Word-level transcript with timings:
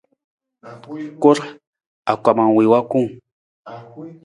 Kur, 1.21 1.37
angkoma 2.11 2.43
wii 2.55 2.71
wa 2.73 2.79
kung. 2.89 3.09